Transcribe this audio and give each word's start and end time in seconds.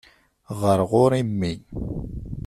Ɣer 0.59 0.79
ɣur-i 0.91 1.21
mmi. 1.29 1.53